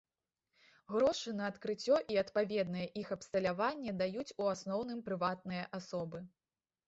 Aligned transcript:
Грошы 0.93 1.33
на 1.41 1.49
адкрыццё 1.51 1.99
і 2.13 2.15
адпаведнае 2.21 2.87
іх 3.01 3.11
абсталяванне 3.17 3.91
даюць 4.01 4.35
у 4.45 4.49
асноўным 4.55 5.05
прыватныя 5.11 5.63
асобы. 5.79 6.25